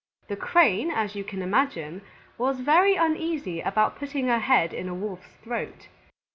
The 0.29 0.35
Crane, 0.35 0.89
as 0.89 1.13
you 1.15 1.23
can 1.23 1.43
imagine, 1.43 2.01
was 2.35 2.59
very 2.61 2.95
uneasy 2.95 3.61
about 3.61 3.97
putting 3.97 4.29
her 4.29 4.39
head 4.39 4.73
in 4.73 4.89
a 4.89 4.95
Wolf's 4.95 5.35
throat. 5.43 5.89